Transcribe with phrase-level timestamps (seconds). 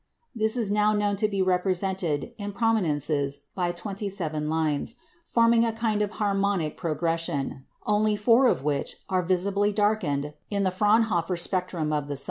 [0.33, 5.71] This is now known to be represented in prominences by twenty seven lines, forming a
[5.71, 11.93] kind of harmonic progression, only four of which are visibly darkened in the Fraunhofer spectrum
[11.93, 12.19] of the sun.